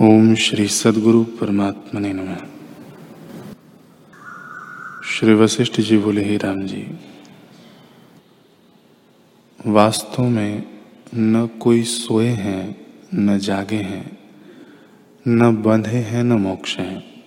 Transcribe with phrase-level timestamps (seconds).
[0.00, 2.34] ओम श्री सदगुरु परमात्मा ने नम।
[5.04, 6.98] श्री वशिष्ठ जी बोले, ही राम जी,
[9.66, 10.78] वास्तव में
[11.14, 14.18] न कोई सोए हैं, न जागे हैं,
[15.28, 17.24] न बंधे हैं, न मोक्ष हैं।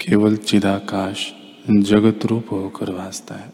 [0.00, 1.32] केवल चिदाकाश
[1.70, 3.52] जगत रूप होकर वासता है।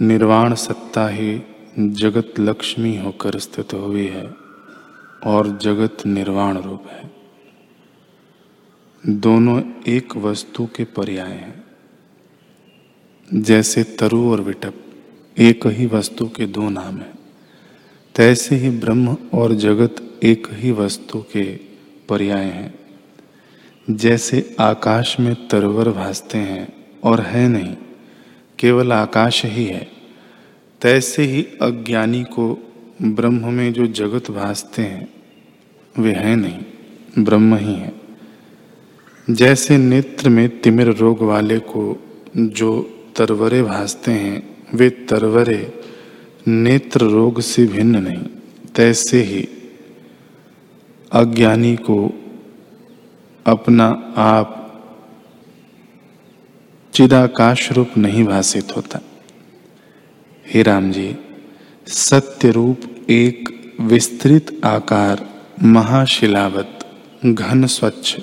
[0.00, 1.42] निर्वाण सत्ता ही
[1.78, 4.41] जगत लक्ष्मी होकर स्थित हुई है।
[5.24, 7.10] और जगत निर्वाण रूप है।
[9.06, 11.64] दोनों एक वस्तु के पर्याय हैं।
[13.34, 14.74] जैसे तरु और विटप,
[15.38, 17.18] एक ही वस्तु के दो नाम हैं।
[18.14, 21.56] तैसे ही ब्रह्म और जगत एक ही वस्तु के
[22.08, 22.74] पर्याय हैं।
[23.90, 27.76] जैसे आकाश में तरवर भासते हैं और है नहीं,
[28.58, 29.90] केवल आकाश ही है,
[30.80, 32.71] तैसे ही अज्ञानी को
[33.04, 35.08] ब्रह्म में जो जगत भासते हैं,
[35.98, 36.60] वे हैं नहीं,
[37.24, 37.92] ब्रह्म ही है।
[39.30, 42.02] जैसे नेत्र में तिमिर रोग वाले को
[42.36, 42.82] जो
[43.16, 45.80] तरवरे भासते हैं, वे तरवरे
[46.48, 48.24] नेत्र रोग से भिन्न नहीं,
[48.74, 49.48] तैसे ही
[51.12, 52.14] अज्ञानी को
[53.46, 54.58] अपना आप
[56.94, 59.00] चिदाकाश रूप नहीं भाषित होता।
[60.46, 61.16] हे राम जी,
[61.86, 62.80] सत्य रूप
[63.10, 63.48] एक
[63.80, 65.28] विस्तृत आकार,
[65.62, 66.78] महाशिलावत,
[67.26, 68.16] घन स्वच्छ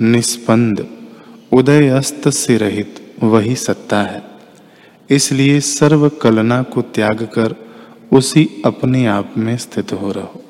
[0.00, 0.86] निष्पंद
[1.52, 4.22] उदय अस्त से रहित वही सत्ता है।
[5.10, 7.54] इसलिए सर्व कलना को त्याग कर
[8.12, 10.44] उसी अपने आप में स्थित हो रहो।